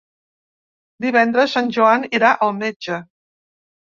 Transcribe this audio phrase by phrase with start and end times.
[1.05, 2.97] Divendres en Joan irà al metge.